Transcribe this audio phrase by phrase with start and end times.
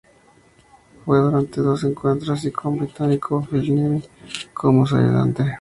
[1.05, 4.09] Fue durante dos encuentros y con el británico Phil Neville
[4.51, 5.43] como su ayudante.